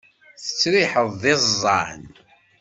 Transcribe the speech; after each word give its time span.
Tettriḥeḍ 0.43 1.09
d 1.21 1.23
iẓẓan. 1.33 2.03